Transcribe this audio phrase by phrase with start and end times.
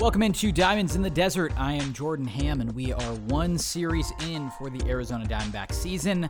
[0.00, 1.52] Welcome into Diamonds in the Desert.
[1.58, 6.26] I am Jordan Ham, and we are one series in for the Arizona Diamondback season,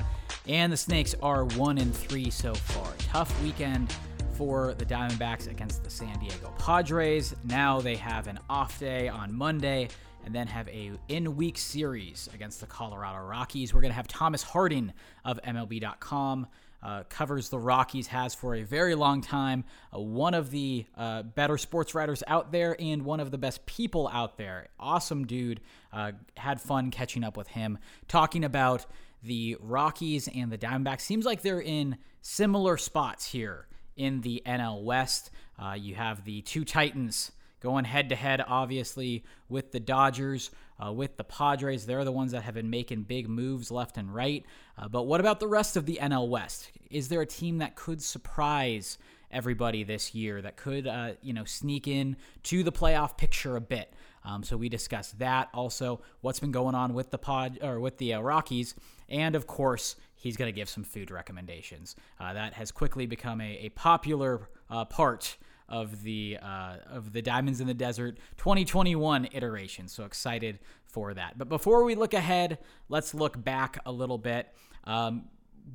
[0.49, 2.93] and the Snakes are one and three so far.
[2.99, 3.95] Tough weekend
[4.33, 7.37] for the Diamondbacks against the San Diego Padres.
[7.45, 9.87] Now they have an off day on Monday,
[10.25, 13.73] and then have a in-week series against the Colorado Rockies.
[13.73, 14.93] We're going to have Thomas Harding
[15.25, 16.49] of MLB.com
[16.83, 19.65] uh, covers the Rockies, has for a very long time.
[19.95, 23.65] Uh, one of the uh, better sports writers out there and one of the best
[23.67, 24.69] people out there.
[24.79, 25.61] Awesome dude.
[25.93, 28.87] Uh, had fun catching up with him, talking about
[29.23, 31.03] the Rockies and the Diamondbacks.
[31.03, 35.31] Seems like they're in similar spots here in the NL West.
[35.59, 40.51] Uh, you have the two Titans going head to head, obviously, with the Dodgers,
[40.85, 41.87] uh, with the Padres.
[41.87, 44.45] They're the ones that have been making big moves left and right.
[44.79, 46.71] Uh, but what about the rest of the NL West?
[46.91, 48.99] Is there a team that could surprise
[49.31, 53.61] everybody this year that could, uh, you know, sneak in to the playoff picture a
[53.61, 53.93] bit?
[54.25, 55.49] Um, so we discussed that.
[55.55, 58.75] Also, what's been going on with the pod or with the uh, Rockies,
[59.09, 61.97] and of course, he's going to give some food recommendations.
[62.19, 65.39] Uh, that has quickly become a, a popular uh, part
[65.71, 69.89] of the uh, of the Diamonds in the Desert 2021 iteration.
[69.89, 71.39] So excited for that.
[71.39, 74.53] But before we look ahead, let's look back a little bit
[74.85, 75.27] um,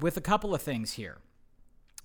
[0.01, 1.17] with a couple of things here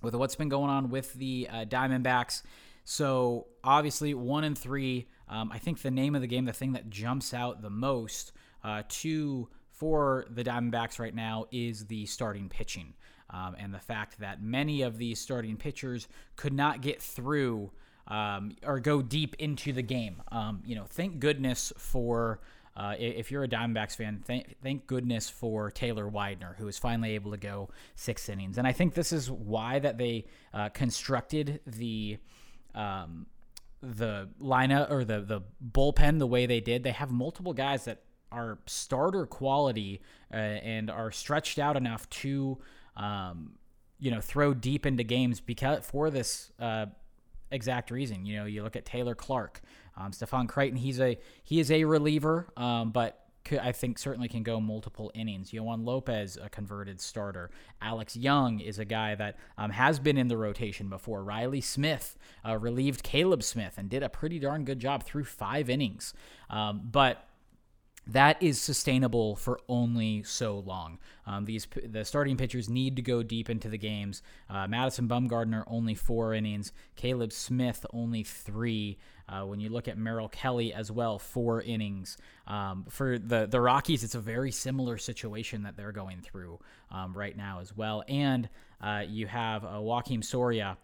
[0.01, 2.41] with what's been going on with the uh, Diamondbacks.
[2.83, 5.07] So obviously one and three.
[5.27, 8.31] Um, I think the name of the game, the thing that jumps out the most
[8.63, 12.93] uh, to for the Diamondbacks right now is the starting pitching.
[13.29, 17.71] Um, and the fact that many of these starting pitchers could not get through
[18.07, 20.21] um, or go deep into the game.
[20.31, 22.39] Um, you know, thank goodness for.
[22.73, 27.15] Uh, if you're a Diamondbacks fan, thank, thank goodness for Taylor Widener, who was finally
[27.15, 28.57] able to go six innings.
[28.57, 32.17] And I think this is why that they uh, constructed the
[32.73, 33.25] um,
[33.81, 36.83] the lineup or the the bullpen the way they did.
[36.83, 40.01] They have multiple guys that are starter quality
[40.33, 42.57] uh, and are stretched out enough to
[42.95, 43.53] um,
[43.99, 46.85] you know throw deep into games because for this uh,
[47.51, 48.25] exact reason.
[48.25, 49.61] You know, you look at Taylor Clark,
[49.97, 50.77] um, Stefan Crichton.
[50.77, 55.11] He's a he is a reliever, um, but could, I think certainly can go multiple
[55.13, 55.51] innings.
[55.51, 57.49] Yoan Lopez, a converted starter.
[57.81, 61.23] Alex Young is a guy that um, has been in the rotation before.
[61.23, 62.17] Riley Smith
[62.47, 66.13] uh, relieved Caleb Smith and did a pretty darn good job through five innings.
[66.49, 67.27] Um, but
[68.07, 70.97] that is sustainable for only so long.
[71.27, 74.23] Um, these the starting pitchers need to go deep into the games.
[74.49, 76.73] Uh, Madison Bumgarner only four innings.
[76.95, 78.97] Caleb Smith only three.
[79.29, 82.17] Uh, when you look at Merrill Kelly as well, four innings.
[82.47, 87.13] Um, for the the Rockies, it's a very similar situation that they're going through um,
[87.13, 88.03] right now as well.
[88.07, 88.49] And
[88.81, 90.77] uh, you have uh, Soria,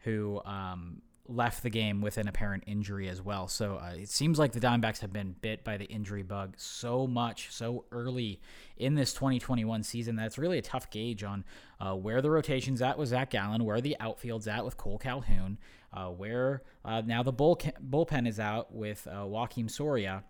[0.00, 3.46] who um, left the game with an apparent injury as well.
[3.46, 7.06] So uh, it seems like the Diamondbacks have been bit by the injury bug so
[7.06, 8.40] much, so early
[8.76, 11.44] in this 2021 season that it's really a tough gauge on
[11.80, 15.58] uh, where the rotation's at with Zach Gallen, where the outfield's at with Cole Calhoun,
[15.92, 20.24] uh, where uh, now the bull bullpen is out with uh, Joakim Soria.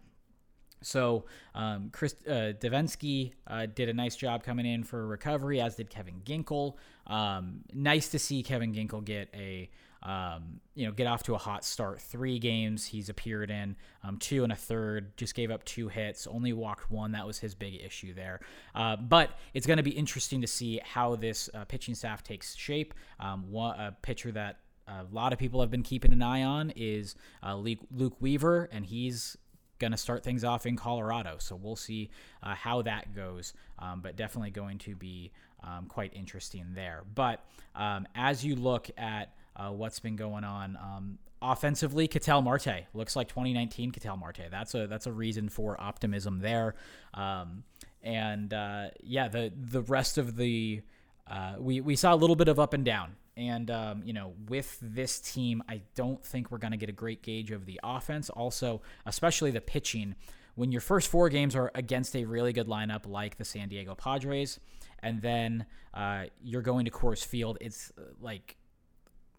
[0.82, 5.76] So um, Chris uh, Devenski uh, did a nice job coming in for recovery, as
[5.76, 6.74] did Kevin Ginkel.
[7.06, 9.70] Um, nice to see Kevin Ginkel get a
[10.02, 12.00] um, you know, get off to a hot start.
[12.00, 16.26] Three games he's appeared in, um, two and a third, just gave up two hits,
[16.26, 17.12] only walked one.
[17.12, 18.40] That was his big issue there.
[18.74, 22.54] Uh, but it's going to be interesting to see how this uh, pitching staff takes
[22.56, 22.94] shape.
[23.20, 24.58] Um, a pitcher that
[24.88, 28.84] a lot of people have been keeping an eye on is uh, Luke Weaver, and
[28.84, 29.36] he's
[29.78, 31.36] going to start things off in Colorado.
[31.38, 32.10] So we'll see
[32.42, 35.32] uh, how that goes, um, but definitely going to be
[35.62, 37.02] um, quite interesting there.
[37.14, 40.76] But um, as you look at uh, what's been going on.
[40.76, 44.50] Um, offensively, Ketel Marte looks like 2019 Ketel Marte.
[44.50, 46.74] That's a that's a reason for optimism there.
[47.14, 47.64] Um,
[48.02, 50.82] and uh, yeah, the the rest of the
[51.30, 53.16] uh, we we saw a little bit of up and down.
[53.36, 56.92] And um, you know, with this team, I don't think we're going to get a
[56.92, 58.30] great gauge of the offense.
[58.30, 60.14] Also, especially the pitching.
[60.54, 63.94] When your first four games are against a really good lineup like the San Diego
[63.94, 64.60] Padres,
[65.02, 65.64] and then
[65.94, 68.56] uh, you're going to Coors Field, it's uh, like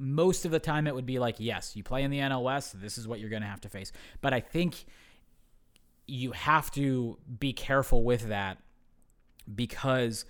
[0.03, 2.79] most of the time it would be like, yes, you play in the NL West,
[2.79, 3.91] this is what you're going to have to face.
[4.21, 4.85] But I think
[6.05, 8.57] you have to be careful with that
[9.53, 10.25] because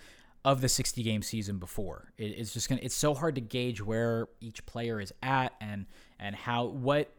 [0.45, 2.13] of the 60 game season before.
[2.17, 5.53] It, it's just going to it's so hard to gauge where each player is at
[5.59, 5.87] and
[6.19, 7.09] and how what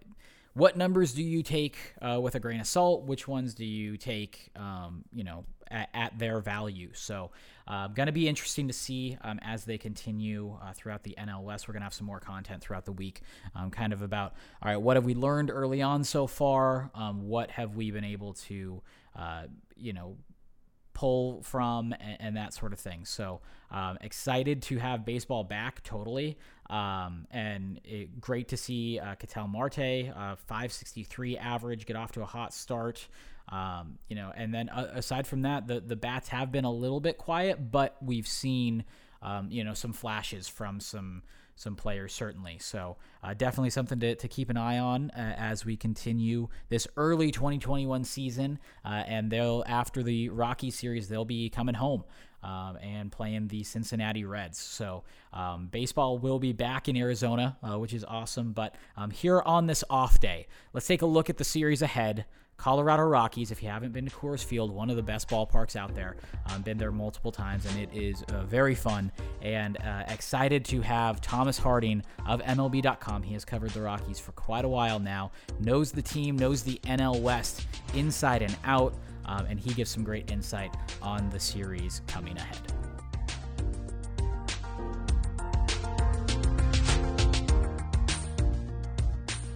[0.53, 3.05] what numbers do you take uh, with a grain of salt?
[3.05, 6.91] Which ones do you take, um, you know, at, at their value.
[6.95, 7.31] So,
[7.67, 11.43] uh, going to be interesting to see um, as they continue uh, throughout the NL
[11.43, 11.67] West.
[11.67, 13.23] We're going to have some more content throughout the week,
[13.55, 16.91] um, kind of about all right, what have we learned early on so far?
[16.95, 18.83] Um, what have we been able to,
[19.19, 19.45] uh,
[19.77, 20.17] you know,
[20.93, 23.05] pull from and, and, that sort of thing.
[23.05, 23.41] So
[23.73, 26.39] um, excited to have baseball back totally.
[26.71, 32.23] Um, and it, great to see uh, Ketel Marte, uh, 563 average, get off to
[32.23, 33.09] a hot start.
[33.49, 36.73] Um, you know, and then uh, aside from that, the the bats have been a
[36.73, 38.85] little bit quiet, but we've seen
[39.23, 41.23] um, you know some flashes from some
[41.57, 42.59] some players certainly.
[42.59, 46.87] So uh, definitely something to, to keep an eye on uh, as we continue this
[46.97, 48.59] early 2021 season.
[48.85, 52.05] Uh, and they'll after the Rocky series, they'll be coming home.
[52.43, 54.59] Um, and playing the Cincinnati Reds.
[54.59, 58.53] So, um, baseball will be back in Arizona, uh, which is awesome.
[58.53, 62.27] But um, here on this off day, let's take a look at the series ahead.
[62.57, 65.95] Colorado Rockies, if you haven't been to Coors Field, one of the best ballparks out
[65.95, 66.17] there.
[66.51, 69.11] Um, been there multiple times, and it is uh, very fun.
[69.43, 73.23] And uh, excited to have Thomas Harding of MLB.com.
[73.23, 76.81] He has covered the Rockies for quite a while now, knows the team, knows the
[76.85, 78.95] NL West inside and out,
[79.27, 82.94] um, and he gives some great insight on the series coming ahead.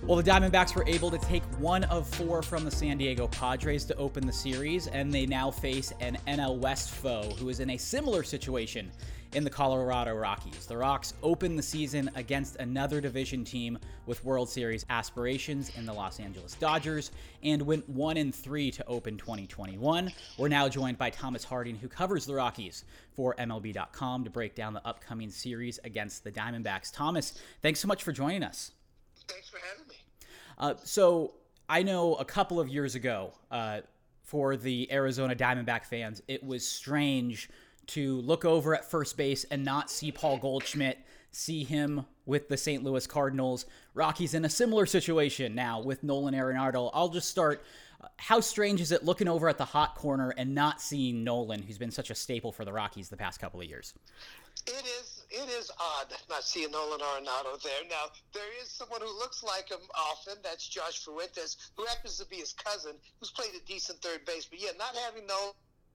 [0.08, 3.84] Well, the Diamondbacks were able to take one of four from the San Diego Padres
[3.84, 7.68] to open the series, and they now face an NL West foe who is in
[7.68, 8.90] a similar situation
[9.34, 10.64] in the Colorado Rockies.
[10.64, 15.92] The Rocks opened the season against another division team with World Series aspirations in the
[15.92, 17.10] Los Angeles Dodgers
[17.42, 20.10] and went 1 and 3 to open 2021.
[20.38, 24.72] We're now joined by Thomas Harding who covers the Rockies for MLB.com to break down
[24.72, 26.90] the upcoming series against the Diamondbacks.
[26.94, 28.72] Thomas, thanks so much for joining us.
[29.28, 29.97] Thanks for having me.
[30.58, 31.34] Uh, so
[31.68, 33.80] I know a couple of years ago, uh,
[34.22, 37.48] for the Arizona Diamondback fans, it was strange
[37.88, 40.98] to look over at first base and not see Paul Goldschmidt,
[41.30, 42.84] see him with the St.
[42.84, 43.64] Louis Cardinals.
[43.94, 46.90] Rockies in a similar situation now with Nolan Arenado.
[46.92, 47.64] I'll just start.
[48.02, 51.62] Uh, how strange is it looking over at the hot corner and not seeing Nolan,
[51.62, 53.94] who's been such a staple for the Rockies the past couple of years?
[54.66, 57.84] It is it is odd not seeing Nolan Arenado there.
[57.88, 60.34] Now, there is someone who looks like him often.
[60.42, 64.46] That's Josh Fuentes, who happens to be his cousin, who's played a decent third base.
[64.46, 65.54] But yeah, not having Nolan.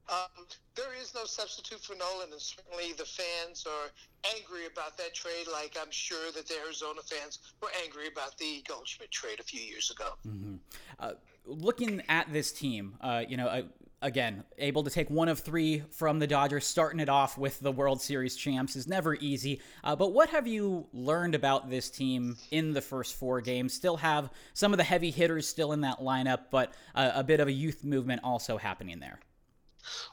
[0.09, 0.45] Um,
[0.75, 3.89] there is no substitute for Nolan, and certainly the fans are
[4.35, 8.63] angry about that trade, like I'm sure that the Arizona fans were angry about the
[8.68, 10.09] Goldschmidt trade a few years ago.
[10.27, 10.56] Mm-hmm.
[11.00, 11.12] Uh,
[11.45, 13.62] looking at this team, uh, you know, uh,
[14.03, 17.71] again, able to take one of three from the Dodgers, starting it off with the
[17.71, 19.61] World Series champs is never easy.
[19.83, 23.73] Uh, but what have you learned about this team in the first four games?
[23.73, 27.39] Still have some of the heavy hitters still in that lineup, but uh, a bit
[27.39, 29.19] of a youth movement also happening there.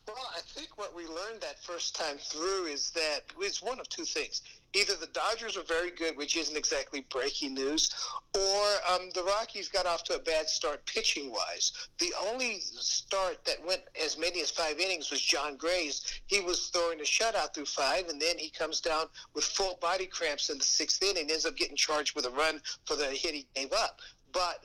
[0.06, 3.88] Well, I think what we learned that first time through is that it's one of
[3.88, 4.42] two things.
[4.72, 7.90] Either the Dodgers are very good, which isn't exactly breaking news,
[8.34, 11.72] or um, the Rockies got off to a bad start pitching wise.
[11.98, 16.04] The only start that went as many as five innings was Jon Gray's.
[16.26, 20.06] He was throwing a shutout through five, and then he comes down with full body
[20.06, 23.34] cramps in the sixth inning, ends up getting charged with a run for the hit
[23.34, 24.00] he gave up.
[24.32, 24.64] But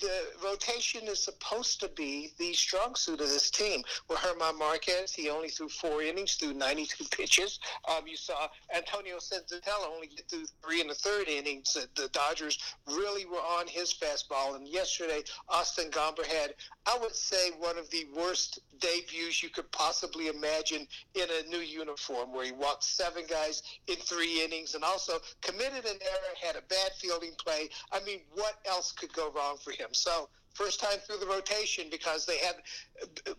[0.00, 3.82] the rotation is supposed to be the strong suit of this team.
[4.08, 7.60] With German Marquez, he only threw four innings, threw 92 pitches.
[7.88, 11.76] Um, you saw Antonio Senzatela only get through three in the third innings.
[11.94, 14.56] The Dodgers really were on his fastball.
[14.56, 16.54] And yesterday, Austin Gomber had,
[16.86, 21.58] I would say, one of the worst debuts you could possibly imagine in a new
[21.58, 26.56] uniform, where he walked seven guys in three innings and also committed an error, had
[26.56, 27.68] a bad fielding play.
[27.92, 29.83] I mean, what else could go wrong for him?
[29.92, 32.54] So first time through the rotation because they had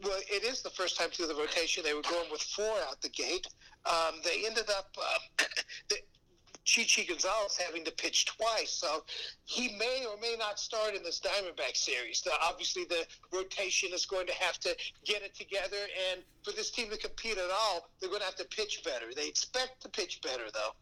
[0.03, 3.01] well it is the first time through the rotation they were going with four out
[3.01, 3.47] the gate
[3.85, 5.45] um, they ended up uh,
[6.65, 9.03] Chichi Gonzalez having to pitch twice, so
[9.45, 12.23] he may or may not start in this Diamondback series.
[12.25, 14.75] Now, obviously, the rotation is going to have to
[15.05, 15.77] get it together,
[16.11, 19.13] and for this team to compete at all, they're going to have to pitch better.
[19.15, 20.73] They expect to pitch better, though.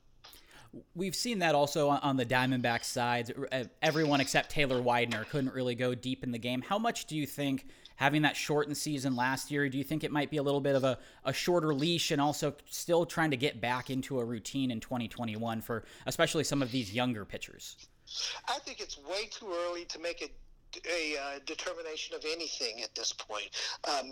[0.95, 3.33] We've seen that also on the Diamondback side.
[3.51, 6.61] Uh, everyone except Taylor Widener couldn't really go deep in the game.
[6.61, 7.65] How much do you think
[7.95, 10.75] having that shortened season last year, do you think it might be a little bit
[10.75, 14.71] of a, a shorter leash and also still trying to get back into a routine
[14.71, 17.77] in 2021 for especially some of these younger pitchers?
[18.47, 20.29] I think it's way too early to make a
[20.89, 23.49] a uh, determination of anything at this point.
[23.87, 24.11] Um,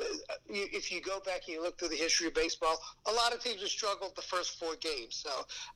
[0.50, 3.44] if you go back and you look through the history of baseball, a lot of
[3.44, 5.16] teams have struggled the first four games.
[5.16, 5.30] So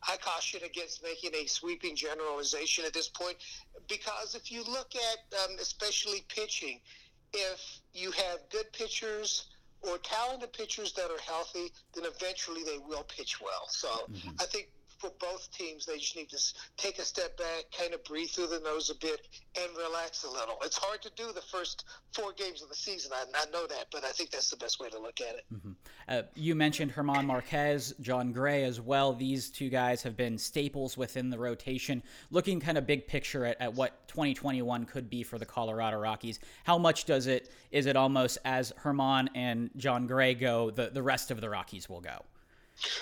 [0.07, 3.37] I caution against making a sweeping generalization at this point
[3.87, 6.79] because if you look at um, especially pitching,
[7.33, 9.47] if you have good pitchers
[9.81, 13.67] or talented pitchers that are healthy, then eventually they will pitch well.
[13.67, 14.29] So mm-hmm.
[14.39, 16.39] I think for both teams, they just need to
[16.77, 19.27] take a step back, kind of breathe through the nose a bit,
[19.59, 20.57] and relax a little.
[20.63, 23.11] It's hard to do the first four games of the season.
[23.13, 25.45] I, I know that, but I think that's the best way to look at it.
[25.53, 25.71] Mm-hmm.
[26.07, 29.13] Uh, you mentioned Herman Marquez, Jon Gray as well.
[29.13, 32.01] These two guys have been staples within the rotation.
[32.31, 36.39] Looking kind of big picture at, at what 2021 could be for the Colorado Rockies,
[36.63, 41.03] how much does it, is it almost as Herman and Jon Gray go, the, the
[41.03, 42.23] rest of the Rockies will go?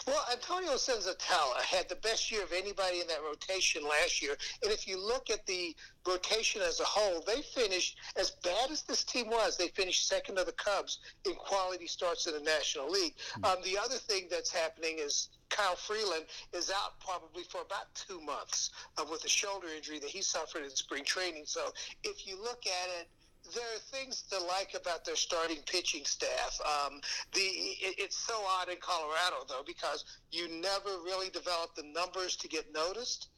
[0.07, 4.35] Well, Antonio Senzatela had the best year of anybody in that rotation last year.
[4.61, 5.75] And if you look at the
[6.07, 10.35] rotation as a whole, they finished, as bad as this team was, they finished second
[10.35, 13.15] to the Cubs in quality starts in the National League.
[13.15, 13.45] Mm-hmm.
[13.45, 18.19] Um, the other thing that's happening is Kyle Freeland is out probably for about two
[18.21, 21.43] months uh, with a shoulder injury that he suffered in spring training.
[21.45, 21.71] So
[22.03, 23.07] if you look at it,
[23.53, 26.59] there are things to like about their starting pitching staff.
[26.65, 27.01] Um,
[27.33, 32.35] the it, it's so odd in Colorado though because you never really develop the numbers
[32.37, 33.29] to get noticed,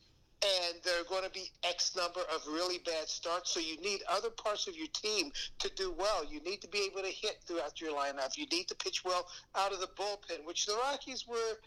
[0.43, 3.51] and there are going to be X number of really bad starts.
[3.51, 6.24] So you need other parts of your team to do well.
[6.25, 8.38] You need to be able to hit throughout your lineup.
[8.38, 11.60] You need to pitch well out of the bullpen, which the Rockies were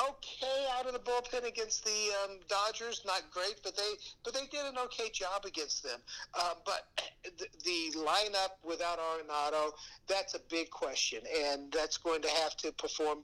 [0.00, 3.02] okay out of the bullpen against the um, Dodgers.
[3.06, 3.92] Not great, but they
[4.24, 6.00] but they did an okay job against them.
[6.34, 6.88] Uh, but
[7.38, 9.72] the, the, lineup without Arenado,
[10.06, 13.18] that's a big question, and that's going to have to perform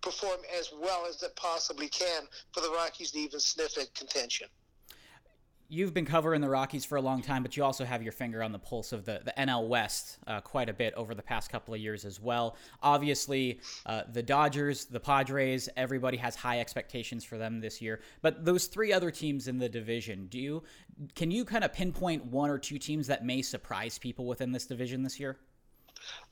[0.00, 2.22] perform as well as it possibly can
[2.52, 4.48] for the Rockies to even sniff at contention
[5.70, 8.42] you've been covering the Rockies for a long time, but you also have your finger
[8.42, 11.50] on the pulse of the, the NL West uh, quite a bit over the past
[11.50, 12.56] couple of years as well.
[12.82, 18.00] Obviously, uh, the Dodgers, the Padres, everybody has high expectations for them this year.
[18.20, 20.62] But those three other teams in the division, do you
[21.14, 24.66] can you kind of pinpoint one or two teams that may surprise people within this
[24.66, 25.38] division this year?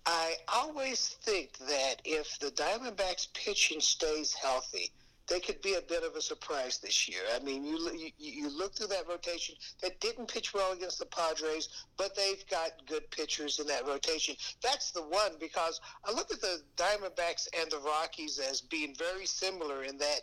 [0.05, 4.91] I always think that if the Diamondbacks pitching stays healthy,
[5.29, 7.21] they could be a bit of a surprise this year.
[7.35, 11.07] I mean, you, you you look through that rotation that didn't pitch well against the
[11.07, 14.35] Padres, but they've got good pitchers in that rotation.
[14.63, 19.27] That's the one because I look at the Diamondbacks and the Rockies as being very
[19.27, 20.21] similar in that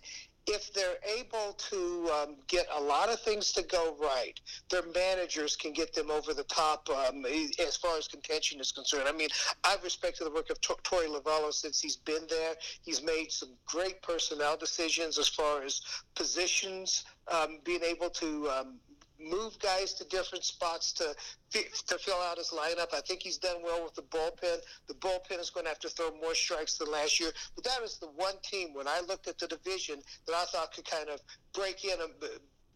[0.48, 5.56] if they're able to um, get a lot of things to go right, their managers
[5.56, 7.26] can get them over the top um,
[7.60, 9.08] as far as contention is concerned.
[9.08, 9.30] I mean,
[9.64, 12.54] I've respected the work of T- Torey Lovullo since he's been there.
[12.84, 15.82] He's made some great personnel decisions as far as
[16.16, 18.76] positions, um, being able to um,
[19.20, 21.16] move guys to different spots to
[21.52, 22.94] to fill out his lineup.
[22.94, 24.58] I think he's done well with the bullpen.
[24.88, 27.32] The bullpen is going to have to throw more strikes than last year.
[27.56, 30.74] But that is the one team when I looked at the division that I thought
[30.74, 31.22] could kind of
[31.54, 31.98] break in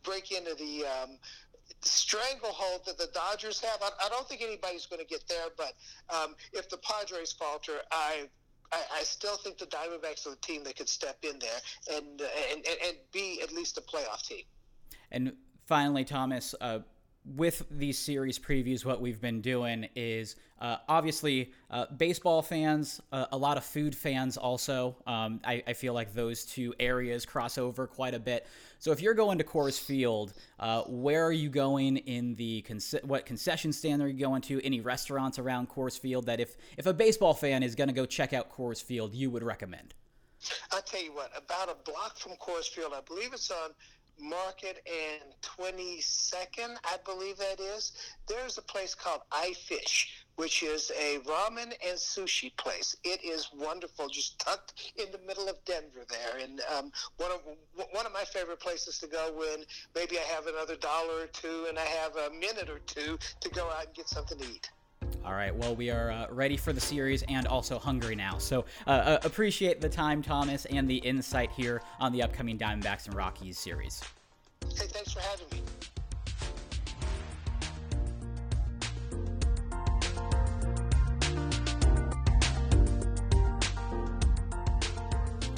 [0.04, 1.18] break into the um,
[1.82, 3.82] stranglehold that the Dodgers have.
[3.82, 5.74] I, I don't think anybody's going to get there, but
[6.10, 8.30] um, if the Padres falter, I
[8.72, 12.22] I, I, still think the Diamondbacks are the team that could step in there and,
[12.22, 14.44] and, and, and be at least a playoff team.
[15.12, 15.34] And
[15.70, 16.80] finally, Thomas, uh,
[17.36, 23.28] with these series previews, what we've been doing is uh, obviously uh, baseball fans, uh,
[23.32, 24.96] a lot of food fans also.
[25.06, 28.48] Um, I, I, feel like those two areas cross over quite a bit.
[28.80, 32.82] So if you're going to Coors Field, uh, where are you going in the con-
[33.04, 34.60] what concession stand are you going to?
[34.66, 38.08] Any restaurants around Coors Field that if if a baseball fan is going to go
[38.08, 39.94] check out Coors Field, you would recommend?
[40.72, 43.72] I'll tell you what, about a block from Coors Field, I believe it's on
[44.22, 47.94] Market and 22nd, I believe that is.
[48.28, 52.96] There's a place called iFish, which is a ramen and sushi place.
[53.04, 57.42] It is wonderful, just tucked in the middle of Denver there, and um, one of
[57.92, 61.66] one of my favorite places to go when maybe I have another dollar or two
[61.70, 64.70] and I have a minute or two to go out and get something to eat.
[65.30, 65.56] All right.
[65.56, 68.40] Well, we are uh, ready for the series and also hungry now.
[68.40, 73.06] So uh, uh, appreciate the time, Thomas, and the insight here on the upcoming Diamondbacks
[73.06, 74.02] and Rockies series.
[74.76, 75.62] Hey, thanks for having me.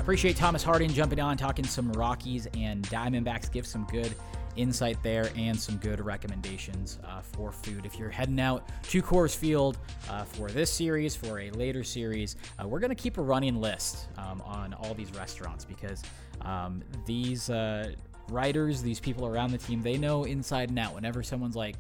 [0.02, 3.50] Appreciate Thomas Harding jumping on, talking some Rockies and Diamondbacks.
[3.50, 4.14] Give some good
[4.56, 7.86] insight there and some good recommendations uh, for food.
[7.86, 9.78] If you're heading out to Coors Field
[10.10, 13.60] uh, for this series, for a later series, uh, we're going to keep a running
[13.60, 16.04] list um, on all these restaurants because
[16.42, 17.92] um, these uh,
[18.30, 20.94] writers, these people around the team, they know inside and out.
[20.94, 21.76] Whenever someone's like,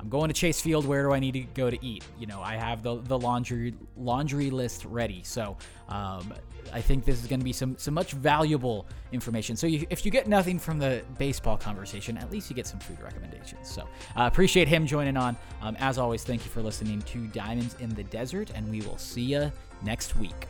[0.00, 0.86] I'm going to Chase Field.
[0.86, 2.04] Where do I need to go to eat?
[2.18, 5.22] You know, I have the the laundry laundry list ready.
[5.24, 5.56] So
[5.88, 6.32] um,
[6.72, 9.56] I think this is going to be some some much valuable information.
[9.56, 12.80] So you, if you get nothing from the baseball conversation, at least you get some
[12.80, 13.68] food recommendations.
[13.70, 13.82] So
[14.16, 15.36] uh, appreciate him joining on.
[15.62, 18.98] Um, as always, thank you for listening to Diamonds in the Desert, and we will
[18.98, 20.48] see you next week.